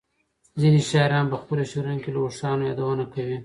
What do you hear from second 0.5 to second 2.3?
ځینې شاعران په خپلو شعرونو کې له